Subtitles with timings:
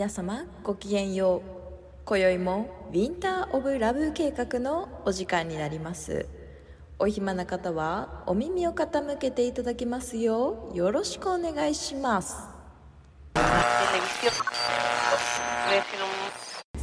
[0.00, 1.50] 皆様ごきげんよう。
[2.06, 6.24] 今宵もウィンター・オブ・ラブ計画のお時間になります。
[6.98, 12.34] お暇な方はお耳を傾けていただきますようよろしくお願いします。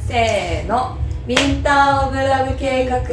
[0.06, 0.96] せーの。
[1.26, 3.00] ウィンター・オブ・ラブ計画。
[3.00, 3.08] パ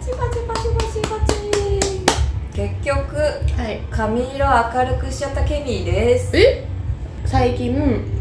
[0.00, 1.34] チパチパチパチパチ。
[2.54, 3.80] 結局はい。
[3.90, 6.36] 髪色明るくしちゃったケミーです。
[6.36, 6.64] え？
[7.24, 8.14] 最近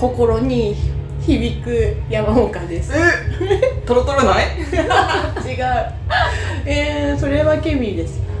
[0.00, 0.74] 心に
[1.20, 2.90] 響く山岡です。
[2.90, 2.98] 違う
[3.50, 4.46] えトロトロない？
[6.64, 8.18] えー、それはケミーです。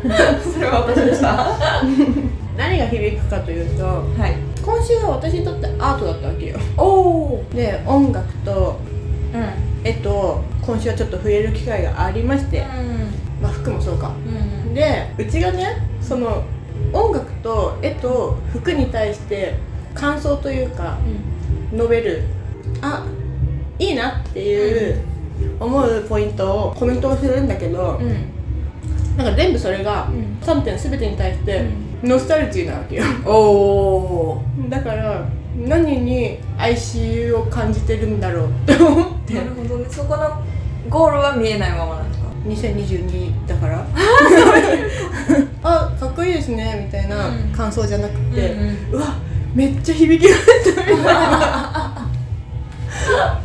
[0.54, 1.82] それは私でしたは
[2.56, 4.32] 何が響くかというとい。
[4.64, 6.56] 今週は私にとってアートだったわけよ。
[6.78, 8.78] おおで音楽と
[9.34, 9.44] うん。
[9.84, 12.64] 絵と今週はちょっと触れる機会がありまして、
[13.42, 14.12] まあ、服もそうか。
[14.26, 14.72] うん。
[14.74, 16.42] でうちがねその
[16.94, 19.56] 音楽と絵と服に対して
[19.94, 20.96] 感想というか
[21.72, 22.22] 述べる
[22.80, 23.06] あ
[23.78, 25.00] いいなっていう
[25.58, 29.16] 思うポイントをコメントをするんだけど、うん。
[29.16, 30.38] なんか全部それがん。
[30.42, 31.66] 3点全てに対して
[32.02, 33.04] ノスタルジーなわけよ。
[33.26, 35.26] おおだから
[35.56, 39.34] 何に哀愁を感じてるんだろうって思って。
[39.34, 39.86] なるほどね。
[39.90, 40.42] そこの
[40.88, 43.86] ゴールは見えないままなんですか？2022だから。
[45.62, 47.52] あかっこいいですねみたいなうん。
[47.52, 48.94] 感想じゃなくて、うん。
[48.94, 49.14] うわ
[49.54, 52.08] めっちゃ響きましたみたいな。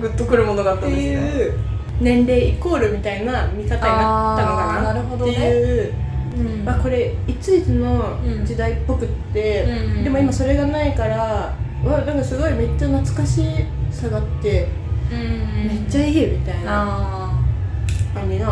[0.00, 1.54] グッとくるものがあっっていう
[2.00, 5.92] 年齢イコールみたいな見方になったのかなっていう、
[6.38, 6.64] うん。
[6.64, 10.04] まあ、これいついつの時代っぽくって、うん。
[10.04, 11.52] でも今それがないから
[11.84, 13.42] うわなんかすごいめっちゃ懐かし
[13.90, 14.68] さがあって、
[15.10, 17.40] うんめっちゃいいみたいなあ
[18.14, 18.46] 感じの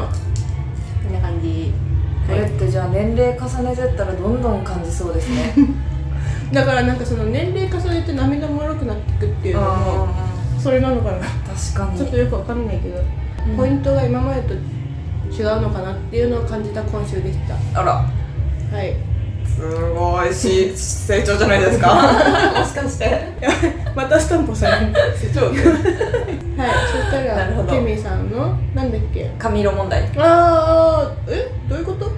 [1.04, 1.72] こんな感じ、ー
[2.26, 5.54] これってじゃあ年齢重ねてったらどんどん感じそうですね
[6.52, 10.08] だからなんかその年齢重ねて涙もろくなっていくっていうのも
[10.60, 11.18] それなのかな。
[11.18, 11.98] 確かに。
[11.98, 12.98] ちょっとよくわかんないけど、
[13.48, 13.56] うん。
[13.56, 17.80] ポイントが今までと違うのかなっていうのを感じた今週でした。
[17.80, 17.92] あら。
[18.76, 18.94] はい。
[19.44, 19.60] す
[19.94, 21.94] ごいし成長じゃないですか。
[22.58, 23.20] もしかして。
[23.94, 25.54] またスタンプされる成長 はい。
[25.56, 29.30] そしたらケミーさんのなんだっけ？
[29.38, 30.02] 髪色問題。
[30.18, 31.50] ああえ？
[31.68, 32.10] どういうこと？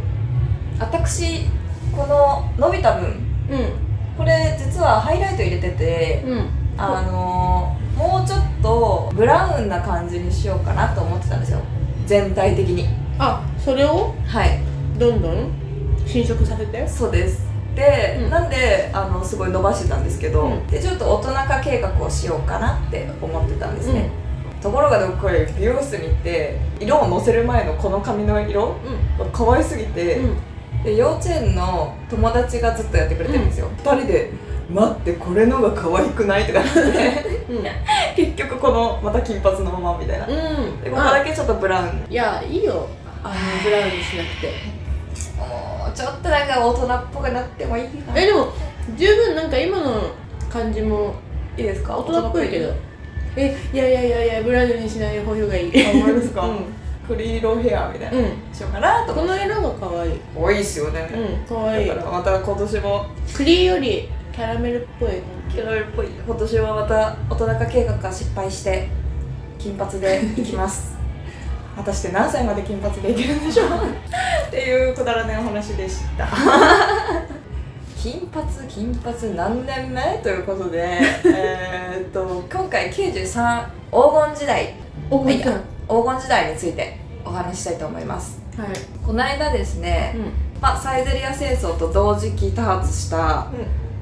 [0.81, 1.47] 私
[1.93, 3.15] この伸びた分うこ
[3.53, 3.88] れ実
[4.89, 6.49] はハイライト入れててんうん。
[6.77, 11.59] あのーもうちょっとブラウンな感じにしようかなと思ってたんですよ。
[12.07, 12.87] 全体的に。
[13.19, 14.15] あそれを？
[14.25, 14.61] はい。
[14.97, 15.51] どんどん？
[16.07, 16.87] 侵食させて？
[16.87, 17.45] そうです。
[17.75, 18.31] で、うん。
[18.31, 20.67] なんであのすごい伸ばしてたんですけど、うん。
[20.69, 24.11] でちょっと大人化計画をしようかなって思ってたんですね、
[24.63, 28.77] ところがでもこれ美容室に行って色をのせる前のこの髪の色？
[29.33, 30.85] 可愛すぎて、うん。
[30.85, 34.31] で幼稚園の友達がずっとやってくれてるんですよ、二人で
[34.71, 37.39] 「待ってこれのが可愛くない?」とか言って。
[37.49, 37.65] うん。
[38.15, 40.91] 結局このまた金髪のままみたいな、でうん。
[40.93, 42.07] ここだけちょっとブラウン。
[42.11, 42.87] いやいいよ。
[43.25, 43.35] あの
[43.65, 44.53] ブラウンにしなくて。
[45.39, 48.21] もうちょっとなんか大人っぽくなってもいいかな。
[48.21, 48.49] えでも
[48.97, 50.03] 十分なんか今の
[50.51, 51.15] 感じも
[51.57, 51.97] いいですか？
[51.97, 52.73] 大人っぽいけど。
[53.37, 55.87] えいやいやいやいやブラウンにしない方がいい。
[55.87, 56.43] あほんまですか？
[56.43, 56.65] うん。
[57.09, 58.25] 栗色ヘアみたいな、うん。
[58.53, 60.21] しようかなとこの色が可愛い。
[60.37, 61.09] 多いっすよね、
[61.51, 61.89] うん可愛い。
[61.89, 63.07] だからまた今年も。
[63.35, 65.09] 栗よりキャラメルっぽい。
[65.51, 66.07] キャラメルっぽい。
[66.11, 68.89] 今年はまた大人化計画が失敗して
[69.59, 70.97] 金髪でいきます。
[71.75, 73.67] 果たして何歳まで金髪でいけるんでしょう？
[74.47, 76.29] っていうくだらないお話でした。
[78.01, 80.01] 金髪金髪何年目？
[80.23, 80.87] ということで
[81.25, 84.75] えーっと今回93黄金時代。
[85.11, 85.41] おい。
[85.41, 85.47] や
[85.89, 88.41] 黄金時代についてお話ししたいと思います。
[88.57, 88.69] はい。
[89.05, 93.55] この間ですね、うまあ、サイゼリア戦争と同時期多発した、ん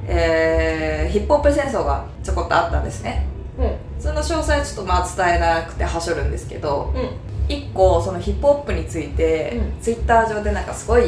[0.07, 3.27] えーヒップホップ戦争がちょこっとあったんですね。
[3.59, 4.03] うん。
[4.03, 7.55] その詳細はちょっとまあ伝えなくてはしょるんですけどうん。
[7.55, 9.81] 一個そのヒップホップについて、うん。
[9.81, 11.05] ツイッター上でなんかすごい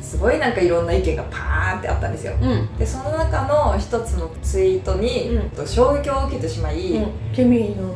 [0.00, 2.34] すごいなんかいろんな意見がパーンってあったんですよ。
[2.40, 2.76] うん。
[2.76, 7.06] でその中の一つのツイートに、う衝撃を受けてしまい、うん。
[7.34, 7.94] ケミーの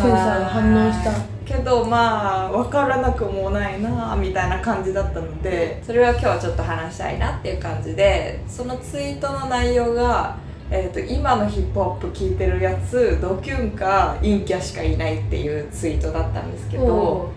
[0.00, 10.38] センサーが反応したけどまあ分からなくもないなみたいな感じだったのでそれは今日はちょっと話したいなっていう感じでそのツイートの内容が、
[10.70, 17.32] えー、と今のヒップホップ聞いてるやつドキュンか陰キャしかいないっていうツイートだったんですけど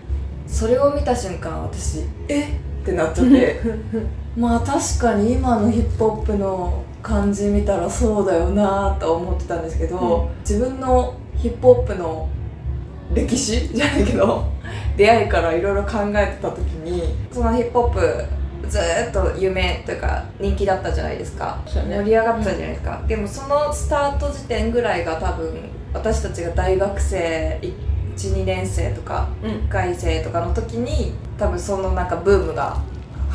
[0.46, 2.68] それを見た瞬間私え？
[2.82, 3.60] ってなっちゃって。
[4.36, 10.40] まあ確かに今のヒップホップの感じ見たらそうだよなと思ってたんですけど、うん。
[10.40, 12.28] 自分のヒップホップの
[13.14, 13.68] 歴史？
[13.74, 14.44] じゃないけど
[14.96, 18.24] 出会いからいろいろ考えてた時にそのヒップホップ
[18.68, 21.96] ずーっと夢というか人気だったじゃないですか、ね。
[21.98, 25.54] 盛り上がったじゃないですか、でもそのスタート時点ぐらいが多分
[25.94, 27.58] 私たちが大学生
[28.16, 29.50] 12年生とかうん。
[29.50, 32.76] 1回生とかの時に多分そのなんかブームが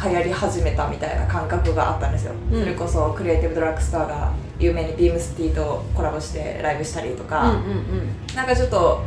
[0.03, 2.59] 流行り始めたみたいな感覚があったんですよ、うん。
[2.59, 8.35] それこそクリエイティブドラッグストアが有名にビームスティーとコラボしてライブしたりとか、うんうん。
[8.35, 9.01] なんかちょっと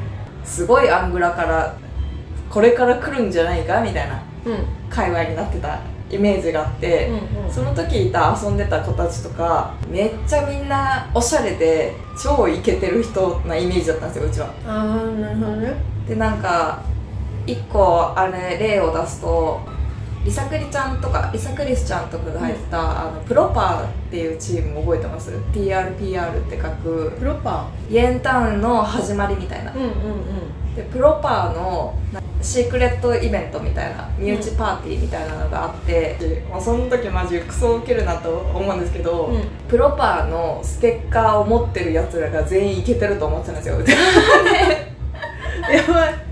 [0.46, 1.76] すごいアングラから
[2.48, 4.52] これから来るんじゃないかみたいなうん。
[4.52, 4.58] うん
[4.88, 14.46] 界隈になってたイメージがあって、うんその時いた遊んでた子たちとかめっちゃみんなおしゃれで超イケてる人なイメージだったんですようちは。
[14.64, 15.74] ああなるほどね。
[16.08, 16.82] でなんか
[17.46, 19.60] 一個あれ例を出すと
[20.26, 27.12] リサクリちゃんとかリサクリスちゃんとかが入ってた、あのプロパーっていうチーム覚えてます ?PRPR って書く。
[27.16, 29.70] プロパイエンタウンの始まりみたいな。
[29.70, 30.74] ーうんうん。
[30.74, 39.44] でプロパーのなシークレットイベントみたいな身内パーティーみたいなのがあって、まあ、その時マジクソウケるなと思うんですけど、うん。
[39.68, 43.78] プロパーのステッカーを持ってるやつらが全員イケてると思ってたんですよ。
[45.70, 46.25] やばい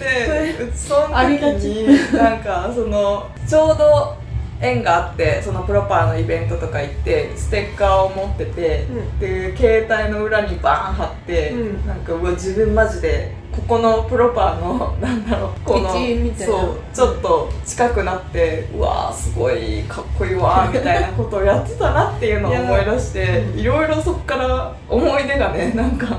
[0.00, 4.16] でうちそのありが時になんかそのちょうど
[4.60, 9.18] 縁があってそのプロパーのイベントとか行ってステッカーを持ってて、うん。
[9.18, 11.86] で携帯の裏にバーン貼って、うん。
[11.86, 26.18] なんかうわ自分マジでここのプロパーの なんだろうこのそうちょっと近くなってうわーすごいかっこいいわー みたいなことをやってたなっていうのを思い出していろいろそこから思い出がねなんか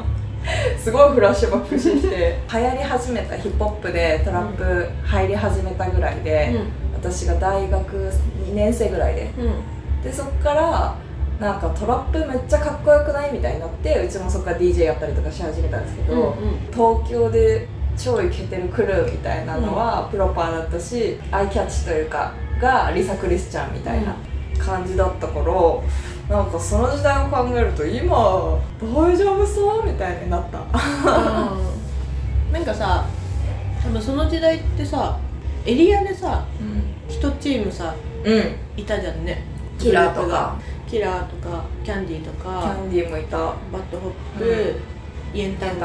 [0.78, 2.40] すごいフラッシュバックしてきて。
[2.52, 6.56] 流行り始めたヒップホップでトラップ入り始めたぐらいで、
[6.94, 8.12] 私が大学
[8.48, 9.32] 2年生ぐらいで。
[9.38, 9.46] うん。
[9.46, 9.54] うん
[10.04, 10.96] でそっから
[11.40, 17.68] なんかトラップめっちゃかっこよくないみたいになってうちもそっから DJ やったりとかし始めたんですけど、うん東京で
[17.98, 24.16] 超イケてるクルーみたいなのはプロパーだったし、アイキャッチというかがリサ・クリスちゃんみたいな
[24.58, 25.46] 感じだったから、
[26.32, 30.60] なんかその時代を考えると今大丈夫そうみたいになった。
[30.60, 32.54] うん。
[32.54, 33.06] なんかさ
[33.84, 35.20] 多分その時代ってさ
[35.66, 36.46] エリアでさ
[37.10, 37.94] 一チームさ
[38.24, 38.56] うん。
[38.78, 39.44] いたじゃんね。
[39.78, 40.58] キラーとか。
[40.88, 43.38] キラーとかキャンディーとキかャンディーもいた。
[43.38, 43.56] バッ
[43.92, 45.38] ドホップ、うん。
[45.38, 45.80] イエンタン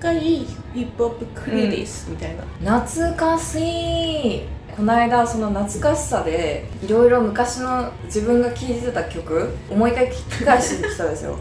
[0.00, 4.42] がいいヒップホップクリリスみたいな、懐かしい
[4.80, 11.38] この間その懐かしさでいろいろ昔の自分が聴いてた曲思い返聞き返してきたんですよ。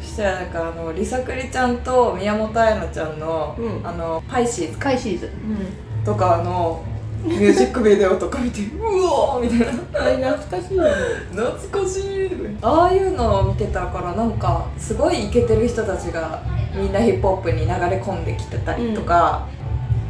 [0.00, 3.84] そしたらなんかあのリサクリちゃんと宮本彩乃ちゃんの、うん。
[3.84, 5.30] あのパイシーズカイシーズ、
[6.04, 6.84] とかの
[7.24, 10.34] ミュージックビデオとか見てうおーみたいな。
[10.34, 10.78] 懐かしい
[11.32, 12.30] 懐かしい。
[12.62, 19.48] ああいうのを見てたからなんかすごいイケてる人たちがみんなヒップホップに流れ込んできてたりとか、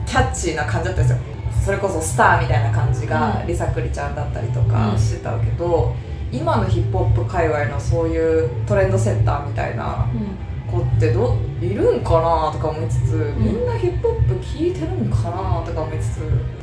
[0.04, 1.33] キャッチーな感じだったんですよ
[1.64, 3.46] それこそスターみたいな感じがうん。
[3.46, 4.98] リサクリちゃんだったりとかうん。
[4.98, 5.94] してたけど、
[6.30, 10.06] 今のヒップホップ界隈のそういうトレンドセッターみたいな
[10.70, 16.18] 子ってどいるんかなとか思いつつ、みんなヒップホップ聴いてるんかなとか思いつつ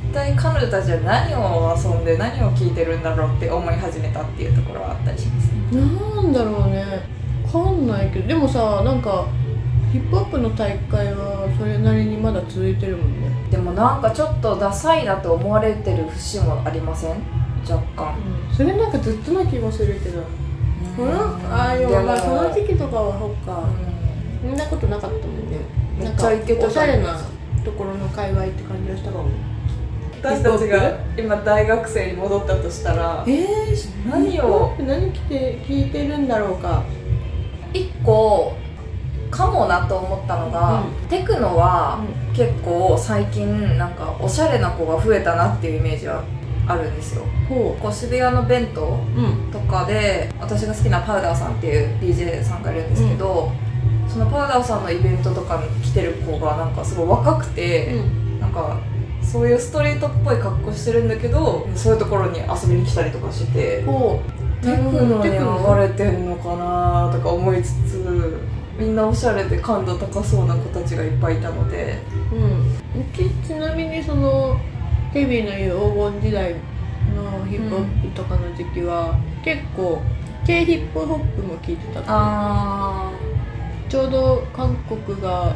[0.09, 5.47] 一体彼女たちは何を遊んで何を聴いてるんだろうって思い始めたっていうところはあったりします。
[5.47, 5.81] ね
[6.15, 6.85] なんだろうね。
[7.53, 8.27] わかんないけど。
[8.27, 9.25] でもさなんか
[9.91, 17.21] ヒップホップの大会はそれなりにまだ続いてるもんねでもなんかちょっとダサいなと思われてる節もありません？
[17.69, 18.15] 若干。
[18.55, 20.23] それなんかずっとな気がするけど。
[20.95, 21.21] この
[21.53, 23.63] ああいうでもまあその時期とかはそっか。
[24.43, 25.57] うそんなことなかったもんね。
[25.99, 27.19] めなんかっちゃイケてたおしゃれな
[27.63, 29.25] ところの界隈って感じがしたかも。
[30.21, 34.75] 私たちが今大学生に戻ったとしたらえー、何を？
[34.79, 36.83] 何着て聞いてるんだろうか。
[37.73, 38.53] 一個
[39.31, 42.03] かもなと思ったのが、うテクノは
[42.35, 46.23] 結構最近なんかおしゃれな子が増えたなっていうイメージは
[46.67, 47.23] あるんですよ。
[47.49, 49.51] ほこう渋谷の弁当ううん。
[49.51, 53.51] とかで私が好きなパウダーさんっていう DJ さんがいるんですけど、
[54.07, 57.95] そのパウダーさんのイベントとかに来てる子がなんかすごい若くて、
[58.39, 58.79] なんか
[59.23, 68.41] そういうストリートっぽい格好してるんだけどそういうところに遊びに来たりとかしてテクノにテクノ流れてんのかなとか思いつつ
[68.81, 71.99] みんなおしゃれで感度高そうな子たちがいっぱいいたので。
[72.33, 73.01] うん。
[73.01, 74.59] うちちなみにその
[75.13, 76.55] ヘビーの言う黄金時代
[77.15, 80.01] のヒップホップとかの時期は、結構
[80.47, 83.11] K ヒップホップも聞いてたあ
[83.87, 85.53] ちょうど韓国が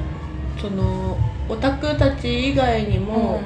[0.61, 1.17] その
[1.49, 3.41] オタクたち以外にも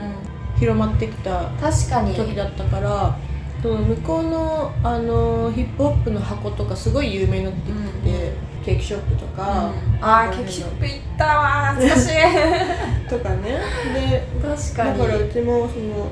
[0.58, 2.14] 広まってきた確かに。
[2.16, 3.18] 時だったから
[3.62, 13.10] その向こうのあのヒップホップの箱とかすごい有名になってきて、ケーキショップとか、あーケーキショップ行ったわ 懐かしい。
[13.10, 13.60] とかね。
[13.94, 15.00] で確かに。
[15.00, 16.12] だからうちもその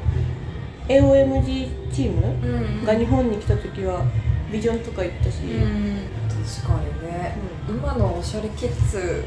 [0.88, 4.02] AOMG 地チームが日本に来た時は
[4.52, 5.38] ビジョンとか行ったし、
[6.56, 7.38] 確かにね、
[7.68, 9.26] 今のおしゃれキッズ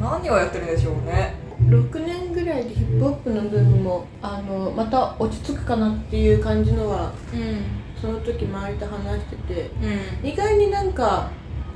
[0.00, 1.34] 何をやってるんでしょうね。
[1.68, 7.12] 6年ぐらいでヒップホップのブームもあのまた落ち着くかなっていう感じのは、
[8.00, 9.70] その時周りと話してて、
[10.22, 11.30] 意外になんか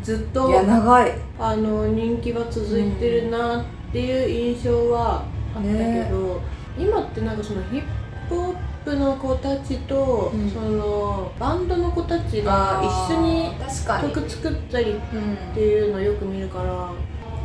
[0.07, 1.13] ずっといや長い。
[1.37, 5.75] あの人気が続いてるなっていう印象はあったけ
[6.09, 6.41] ど、ね、
[6.79, 7.83] 今ってなんかそのヒッ
[8.29, 13.51] プホップの子たちと、うん、そのバンドの子たちが一緒に。
[14.13, 16.93] 曲作ったりっていうのをよく見るから、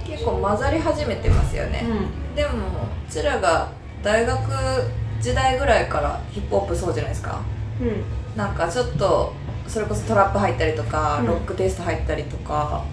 [0.05, 3.71] 結構混ざり始めてますよね、うん、でもうちらが
[4.03, 4.39] 大学
[5.19, 7.41] 時代ぐらいからヒップホップそうじゃないですか、
[7.81, 9.33] うん、なんかちょっと
[9.71, 12.83] それこそトラップ入ったりとか、うん、ロックテイスト入ったりとか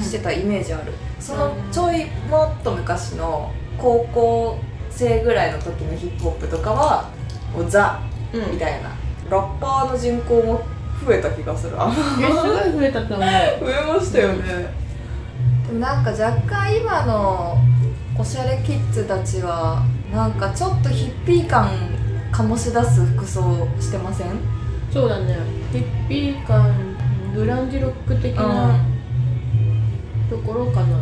[0.00, 4.58] してたイメージある、そのちょいもっと昔の高校
[4.90, 7.10] 生ぐらいの時のヒップホップとかは
[7.54, 8.00] もうザ、
[8.32, 8.90] みたいな。
[9.30, 10.64] ラッパーの人口も
[11.04, 11.74] 増えた気がする。
[11.76, 13.20] あすごい増えたと思う。
[13.64, 14.74] 増えましたよね、
[15.66, 17.58] でもなんか若干今の
[18.18, 21.70] おしゃれキッズたちはなんかちょっとヒッピー感
[22.32, 24.55] 醸し出す服装してません？
[24.96, 25.36] そうだね。
[25.72, 26.96] ヒッピー感
[27.34, 28.80] グランジロック的な
[30.30, 30.96] ところかな、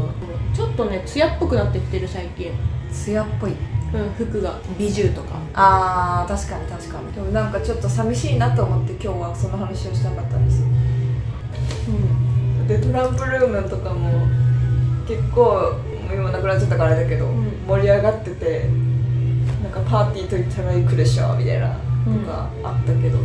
[0.52, 2.50] ちょっとね艶っぽくなってきてる最近。
[2.90, 3.52] 艶っぽい。
[3.52, 3.56] うん
[4.14, 4.58] 服が。
[4.76, 5.38] 美獣とか。
[5.54, 7.12] あー確かに確かに。
[7.12, 10.62] でもなんかちょっと寂しいなと思って今日はその話をしたかったんです。
[10.62, 10.66] よ、
[11.88, 14.26] うん、でトランプルームとかも
[15.06, 15.76] 結構
[16.12, 18.68] 今なくなっちゃったからあれだけど、うん、盛り上がってて
[19.62, 21.78] なんかパーティーと言ったら行くでしょみたいなと
[22.26, 23.18] かあったけど、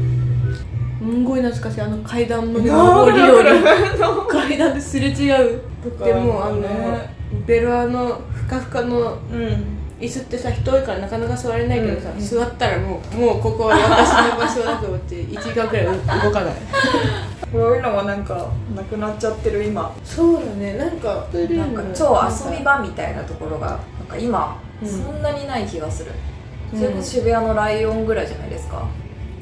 [1.00, 1.82] すんごい懐かしい。
[1.82, 4.00] あの階段の上り下り。
[4.28, 5.62] 階段ですれ違う。
[6.04, 6.62] でもあの
[7.48, 9.18] ベロアのふかふかの
[10.00, 16.54] 椅子ってさ人多いからなかなか座れないけどさ、うん、座ったらもうもうここは私の場所だと思って 1時間くらい動かない。
[17.52, 19.92] こういうのもなんかなくなっちゃってる今。
[20.04, 20.74] そうだね。
[20.74, 22.20] なんかなんか超
[22.52, 26.12] 遊び場みたいなところがなんか今、そんなにない気がする、
[26.74, 28.86] うん、それこそ渋谷のライオンぐらいじゃないですか、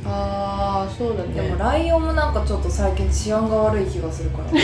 [0.10, 1.24] ああそうだ。
[1.24, 4.52] ねでもライオンもなんかちょっと最近治安が悪い気がするから。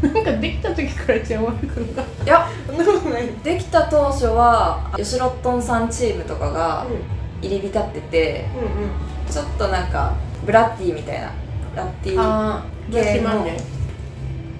[0.00, 2.48] なんかできた時から治安悪くのかいや。
[2.66, 6.86] そんなことないできた当初はヨシロットンさんチームとかが
[7.42, 10.14] 入り浸ってて、うんうん、ちょっとなんか
[10.44, 11.32] ブラッディみたいな
[11.74, 13.46] ラッティ系の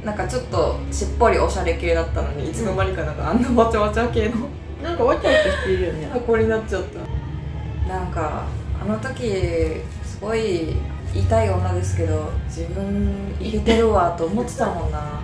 [0.05, 4.49] なんかちょっとしっぽりおしゃれ系だったのにいつの間にかなんかあんなわちゃわちゃ系の
[4.83, 6.09] なんかわちゃわちゃしてるよね。
[6.13, 7.93] 箱になっちゃった。
[7.93, 8.45] なんか
[8.81, 10.77] あの時すごい
[11.13, 15.21] 言いたい女ですけど自分いけてるわと思ってたもんな。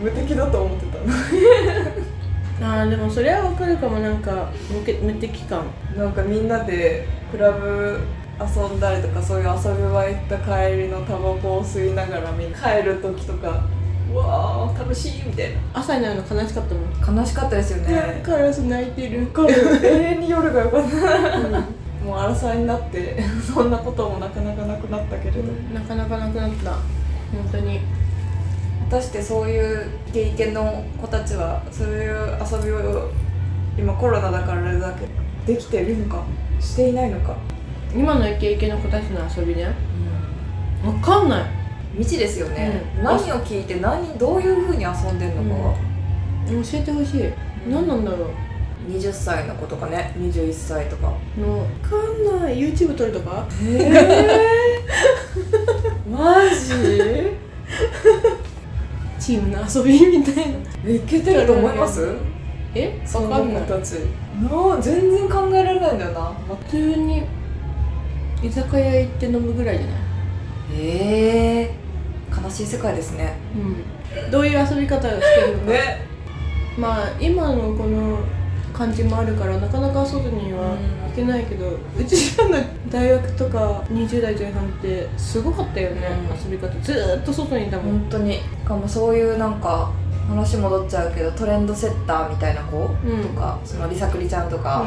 [0.00, 0.98] 無敵だと思ってた。
[2.82, 3.98] あーでもそれはわかるかも。
[4.00, 5.64] なんか無け無敵感。
[5.96, 8.00] なんかみんなでクラブ
[8.40, 13.64] 遊んだりとかそういう遊び場行った帰りのタバコを吸いながらみんな帰る時とか
[14.12, 15.56] うわー楽しいみたいな。
[15.72, 17.18] 朝になるの悲しかったもん。
[17.18, 18.20] 悲しかったですよね。
[18.22, 19.28] カラス泣いてる。
[19.34, 26.70] 永遠に夜がよかった、 うんもう争いになって そんなこともなかなかなくなったけれど、うん、なかなかなくなった。
[26.70, 26.80] 本
[27.50, 27.80] 当に。
[28.90, 33.08] 果たしてそういう経験の子たちはそういう遊びを
[33.78, 36.22] 今コロナだからあれだけできてるのか
[36.60, 37.36] していないのか。
[37.94, 39.66] 今のイケイケの子たちの遊びね、
[40.84, 41.62] うん、分かんない。
[41.96, 45.74] 未知ですよね、うん、何を聞いて何どういうふうに遊んでんのか、
[46.48, 47.24] うん、教えてほしい、
[47.68, 48.30] 何なんだろう
[48.88, 50.14] 20歳の子とかね。
[50.18, 51.12] 21歳とか。
[51.38, 51.96] の分か
[52.38, 52.58] んない。
[52.58, 53.46] YouTube 撮るとか？
[53.62, 57.32] ええー、マジ？
[59.18, 60.90] チームの遊びみたいな。
[60.90, 62.08] いけてると思います？
[62.74, 63.00] え？
[63.04, 63.92] そんな子たち。
[64.40, 66.32] な全然考えられないんだよな。
[66.64, 67.22] 普通に
[68.42, 69.96] 居酒屋行って飲むぐらいじゃない？
[70.74, 73.34] ええー、悲しい世界ですね。
[73.54, 73.58] う
[74.28, 74.30] ん。
[74.30, 75.70] どういう遊び方をしてるのか。
[75.72, 76.06] ね。
[76.76, 78.18] まあ今のこの
[78.72, 80.76] 感じもあるからなかなか外には
[81.10, 82.58] 行けないけど、うちらの
[82.90, 87.98] 大学とか20代前半ってすごかったよね、うん、遊び方ずっと外にいたもん。
[88.00, 88.34] 本当に。
[88.34, 89.92] しかもそういうなんか
[90.28, 92.88] 話戻っちゃうけどトレンドセッターみたいな子と
[93.40, 94.82] か、うん、そのりさくりちゃんとか、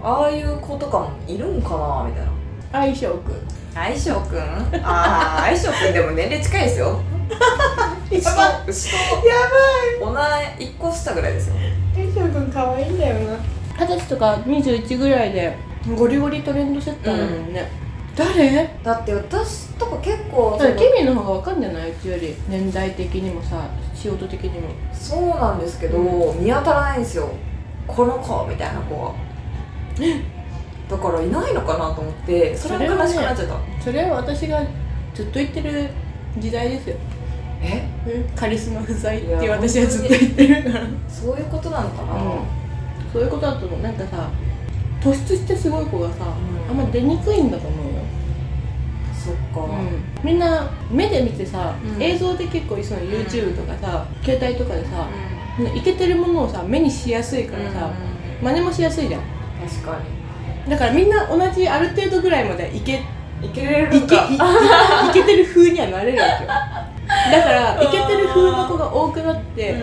[0.00, 2.32] うん、ああいう子とかもいるんかなみたいな。
[2.72, 3.34] 相性くん
[3.74, 4.40] 相性くん
[4.84, 7.00] ああ相性くんでも年齢近いですよ。
[7.30, 8.12] やばい。
[8.12, 8.20] や
[10.00, 10.58] ばい。
[10.58, 11.54] 同い1個下ぐらいですよ
[11.94, 13.38] 天翔くん可愛いんだよな。
[13.78, 15.56] 二十歳とか21ぐらいで
[15.96, 17.70] ゴリゴリトレンドセッターなのにね、
[18.10, 18.70] うん、誰？
[18.82, 21.90] だって私とか結構ケミーの方が分かんじゃない？
[21.90, 24.68] うちより年代的にもさ仕事的にも。
[24.92, 27.30] そうなんですけど、うん、見当たらないんですよ。
[27.86, 29.14] この子みたいな子は。
[30.88, 33.82] だからいないのかなと思ってそれは悲しくなっちゃった。
[33.82, 34.60] それは私が
[35.14, 35.88] ずっと言ってる
[36.38, 36.96] 時代ですよ
[37.62, 37.82] え？
[38.34, 40.86] カリスマ不在って私はずっと言ってるから。
[41.08, 42.20] そういうことなのかな、うん。
[43.12, 43.80] そういうことだと思う。
[43.80, 44.30] なんかさ
[45.02, 46.70] 突出してすごい子がさ、うん。
[46.70, 48.00] あんま出にくいんだと思うよ、
[49.14, 49.68] そっか、
[50.22, 52.02] みんな目で見てさ、うん。
[52.02, 55.08] 映像で結構その YouTube とかさ、携帯とかでさ、
[55.58, 57.90] ういけてるものをさ目にしやすいからさ、
[58.42, 59.22] 真似もしやすいじゃん。
[59.60, 59.98] 確か
[60.68, 63.04] だからみんな同じある程度ぐらいまでいけに
[63.46, 64.06] いけれいけいいい
[65.12, 66.50] けてる風にはなれるわけよ
[67.30, 69.76] だからいけてる風の子が多くなって、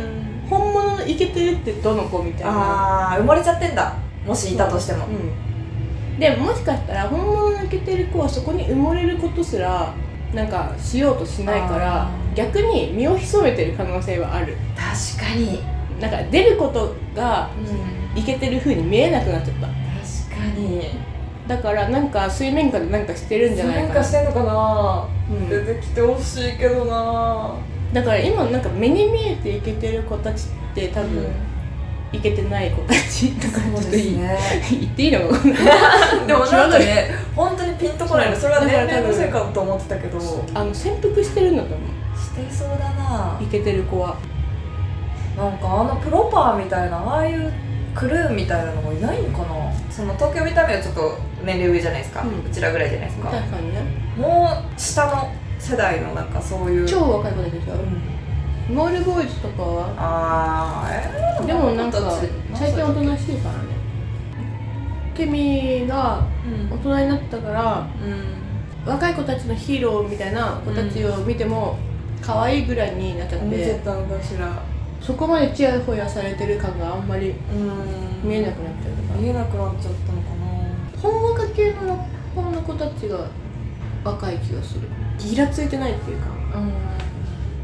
[0.49, 2.51] 本物のイケてるってどの子みたいな。
[2.51, 3.95] ああ埋もれちゃってんだ。
[4.25, 5.05] もしいたとしても。
[5.05, 5.09] う。
[5.09, 6.19] ん。
[6.19, 9.93] でもしかしたら本物のイケてる子はそこに埋もれることすら
[10.33, 14.57] なんかしようとしないから逆に身を潜めてる可能性はある。
[14.75, 15.61] 確かに、
[15.99, 17.49] なんか出ることが
[18.15, 19.67] イケてる風に見えなくなっちゃった。
[19.67, 19.75] 確
[20.53, 20.99] かに
[21.47, 23.95] だからなんか水面下でなんかしてるんじゃないかな。
[23.95, 25.49] かしてんのかな、うん。
[25.49, 27.55] 出てきてほしいけどな。
[27.93, 31.25] だから今なんか目に見えてイケてる子たちって多分、
[32.11, 34.37] イケてない子たちとかちょっといい、ね。
[34.69, 35.19] 言っていいの
[36.27, 38.35] でもなんかね 本当にピンとこないの。
[38.35, 40.19] それは年齢のせいかと思ってたけど。
[40.19, 41.87] しあの潜伏してるんだと思
[42.45, 43.37] てそうだな。
[43.39, 44.15] うイケてる子は。
[45.37, 47.53] なんかあのプロパーみたいなああいう
[47.97, 49.71] クルーみたいなのもいないのかな？
[49.91, 53.29] その東京見た目はちょっと年齢上じゃないですか、ううんちらぐらいじゃないですか。
[53.29, 53.81] 確かにね。
[54.17, 58.75] もう下の世代のなんかそういう超若い子たちでしょうん。
[58.75, 59.93] モールボーイズとかは？
[59.97, 61.99] ああえー、でもなんか
[62.53, 63.77] 最近おとなしいからね。
[65.15, 66.77] ケミがうん。
[66.77, 68.91] 大人になったからうん。
[68.91, 71.77] 若い子たちのヒーローみたいな子たちを見ても
[72.21, 74.61] 可愛いぐらいになっちゃって、見てたのかしら
[75.07, 78.29] そこまでチヤホヤされてる感があんまりうん。
[78.29, 79.19] 見えなくなっちゃうとか。
[79.19, 80.27] 見えなくなっちゃったのか
[81.01, 81.97] 本若系のラッ
[82.35, 83.27] パーの子たちが
[84.03, 84.81] 若い気がする。
[85.17, 86.27] ギラついてないっていうか。
[86.27, 86.67] なうん。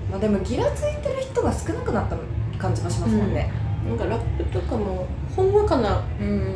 [0.09, 2.15] まあでもギラついてる人が少なくなった
[2.57, 3.51] 感じもしますもんね。
[3.87, 6.01] なんかラップとかもほんわかな。
[6.21, 6.55] うん、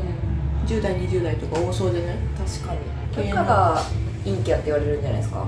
[0.66, 2.16] 10代20代とか多そうじゃない？
[2.38, 2.74] 確か
[3.22, 3.30] に。
[3.30, 3.82] だから
[4.24, 5.46] 陰キャって言われるんじゃないですか？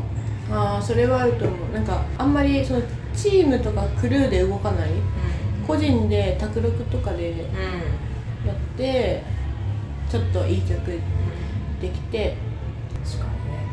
[0.51, 1.73] ああそれはあると思う。
[1.73, 2.81] なんかあんまりその
[3.15, 4.89] チームとかクルーで動かない
[5.69, 7.39] 個人で卓録とかでうん。
[8.47, 9.21] やって
[10.09, 10.99] ちょっといい曲
[11.79, 12.35] できて。
[13.03, 13.67] 確かにね。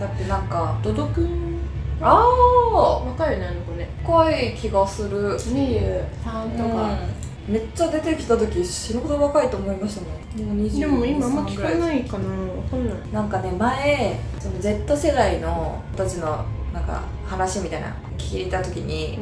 [0.00, 1.58] だってなんかドドくん
[2.00, 3.88] ああ若いよねあの子ね。
[4.02, 5.36] 若い気がする。
[5.36, 6.98] 23とか、
[7.46, 10.56] めっちゃ出てきた時死ぬほど若いと思いましたもん。
[10.56, 12.28] もう20でも今あんま聞かいないかな。
[12.28, 12.96] わかんない。
[13.12, 19.18] なんかね前その Z 世代の子たちのなんか話みたいな聞いた時に、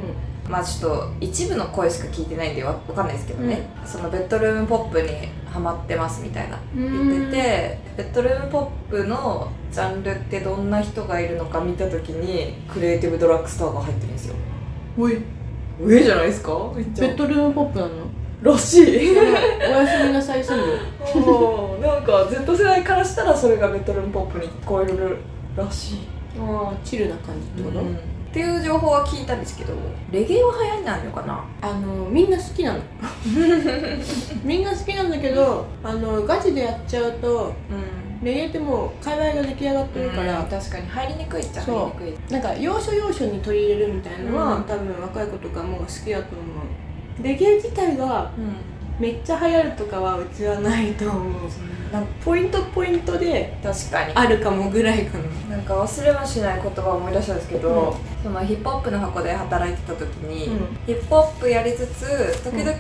[0.50, 5.08] まあちょっと一部の声しか聞いてないんでわわかんないですけどね、そのベッドルームポップに
[5.46, 6.58] ハマってますみたいな。
[6.74, 14.34] 言っててベッドルームポップのジャンルってどんな人がいるのか見た時にクリエイティブドラッグストアが入ってるんですよ。
[14.98, 15.22] おい。
[15.80, 16.50] 上じゃないですか？
[16.74, 17.92] ベッドルームポップなの？
[18.42, 19.18] らしい。
[19.18, 25.18] おやすみなさいソンなんか Z 世代からしたらそれがベッドルームポップに聞こえる
[25.56, 25.98] らしい。
[26.38, 27.84] ああチルな感じってこと、
[28.30, 29.74] っていう情報は聞いたんですけど
[30.12, 31.44] レゲエは流行んないのかな？
[31.60, 32.80] あのみんな好きなの。
[34.44, 38.00] みんな好きなんだけどあのガチでやっちゃうとうん。
[38.22, 42.32] レゲエってもう界隈が出来上がってるから、確かに入りにくいっちゃ入りにくい。
[42.32, 44.64] なんか要所要所に取り入れるみたいなのは、うん。
[44.64, 46.42] 多分若い子とかも好きだと思
[47.18, 47.22] う。
[47.22, 48.56] レゲエ自体がうん。
[49.00, 51.22] めっちゃ流行るとかはうちはないと思う
[51.92, 54.12] なんポイントポイントで確かに。
[54.14, 55.56] あるかもぐらいかな。
[55.56, 60.76] なんか忘れもしない言葉を思い出したんですけど、そのヒップホップの箱で働いてた時に、うん。
[60.86, 62.78] ヒップホップやりつつ時々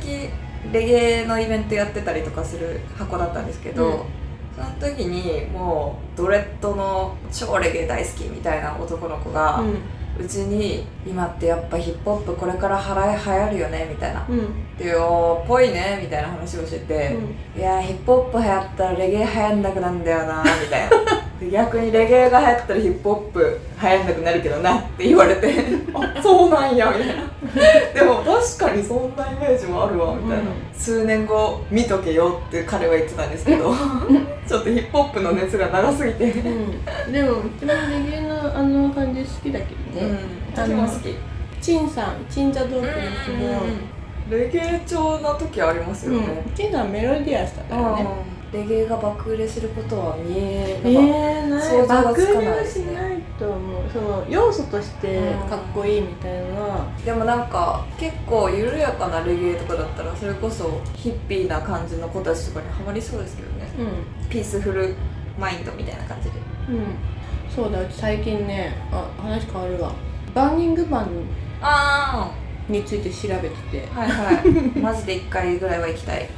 [0.72, 3.98] レゲエのイベントやってたりとかする箱だったんですけど、うん。
[4.54, 9.62] その時にもうドレッドの超レゲエ大好きみたいな男の子が、
[10.18, 14.26] うちに今ってやっぱヒップホップこれからはら流行るよねみたいな
[14.84, 17.16] いうおーぽいねみたいな話をしてて、
[17.56, 20.96] いやーヒップホップ流行ったらレゲエ流行んなくなんだよなみたいな。
[21.40, 25.64] で逆にレゲエが流行ったらヒップホップ流行んなくなるけどなって言われて。
[25.94, 27.30] あそうなんやみたいな。
[27.94, 30.46] でも確かにそんなイメージもあるわみたいな、うん。
[30.72, 33.74] 数年後見とけよって彼は言ってたんですけど
[34.46, 36.74] ちょっとヒップホップの熱が長すぎて、うん、
[37.06, 40.18] うん、でもうちもレゲエのあの感じ好きだけどね、
[40.54, 41.14] 私も好き。
[41.60, 43.60] チンさんチンザドープの人も、
[44.30, 48.06] レゲエ調な時ありますよね、うん、チンさんメロディアスだからね。
[48.52, 51.62] レゲエが爆売れすることは見えええない。
[51.62, 53.90] 想像が爆売れつかないはしですねないと思う。
[53.92, 56.86] その要素としてかっこいいみたいなのは。
[57.04, 63.70] でもなんか結構緩やかなレゲエとかだったらそれこそヒッピーな感じの子たちとかにハマりそうですけどね。
[63.78, 64.96] うピースフル
[65.38, 66.38] マインドみたいな感じで。
[66.72, 66.84] ん、うん、
[67.54, 67.80] そうだ。
[67.80, 69.92] うち最近ねあ話変わるわ。
[70.34, 71.08] バーニングマン。
[71.62, 72.32] あ
[72.70, 73.88] について調べてて。
[73.94, 74.44] あはいはい。
[74.78, 76.28] マジで1回ぐらいは行きたい。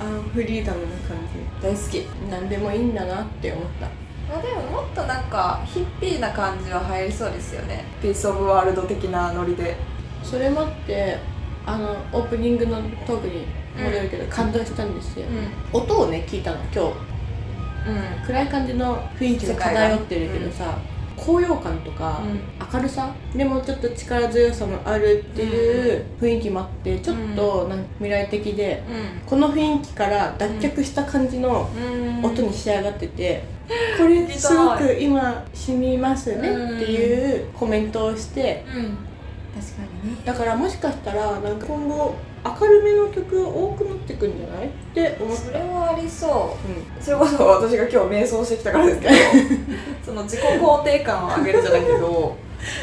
[0.00, 1.16] あフリーダムな感
[1.62, 1.90] 大好き。
[1.90, 3.86] じ何でもいいんだなって思った。
[4.32, 7.84] まあでももっとなんかヒッピーな感じは入りそうですよね。
[8.02, 9.76] ピース・オブ・ワールド的なノリで。
[10.22, 11.18] それもあって
[11.64, 13.46] あのオープニングのトークに
[13.76, 15.26] 戻るけど、感動したんですよ、
[15.72, 16.78] う音をね聞いたの今日。
[16.78, 16.82] ん
[17.86, 18.26] うん。
[18.26, 19.54] 暗い感じの雰囲気が。
[19.54, 20.78] 漂ってるけどさ、
[21.16, 22.20] 高揚感とか、
[22.72, 23.14] 明るさ？
[23.34, 28.82] でもちょっと力強さもあるっていう雰囲気もあってちょっとなんか未来的で、
[29.24, 32.24] この雰囲気から脱却した感じのうん。
[32.24, 33.44] 音に仕上がってて、
[33.98, 38.96] これすごく今染みますねっていうコメントをしてうん。
[39.54, 40.22] 確かにね。
[40.24, 42.14] だからもしかしたらなんか今後
[42.60, 44.66] 明るめの曲多くなってくんじゃない？
[44.66, 45.42] って思った。
[45.42, 46.70] それはありそう。
[46.70, 47.00] ん。
[47.00, 49.14] うそれこそ私が今日瞑想してきたからですけど。
[50.04, 52.36] その自己肯定感を上げるじゃないけど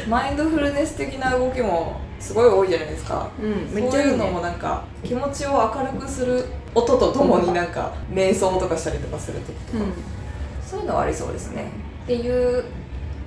[0.08, 3.28] マインドフルネス的な動きもすごい多いじゃないですか。
[3.40, 3.46] う
[3.78, 9.92] ん、そういうのもなんか気持ちを明るくする音とともになんか瞑想とかしたりとかするとうん。
[10.66, 11.70] そういうのはありそうですね。
[12.04, 12.64] っていう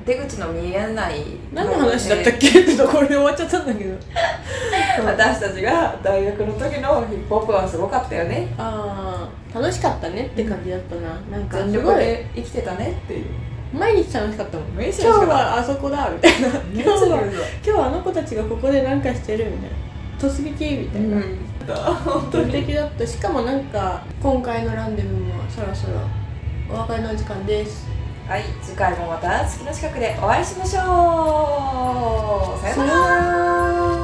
[0.08, 1.22] 出口の見えない
[1.54, 2.48] 何の話だったっけ？
[2.48, 3.93] ってところで終わっちゃったんだけど。
[5.06, 8.48] 私たちが大学の時のヒップホップはすごかったよね。
[8.58, 11.96] ああ楽しかったねって感じだったな、なんか全すごい。
[11.96, 13.26] 力で生きてたねっていう。
[13.74, 14.67] 毎日楽しかったもん。
[14.74, 16.48] 今日はあそこだみたいな。
[16.74, 17.30] 今日は今
[17.63, 19.76] 日はあの子たちがここで何かしてるみたいな。
[20.20, 23.06] 突撃みたいな、本当素に敵だった。
[23.06, 26.00] しかもなんか今回のランデブーもそろそろ
[26.74, 27.86] お別れのお時間です
[28.28, 32.62] はい次回もまた月の近くでお会いしましょう。
[32.62, 33.96] さようなら。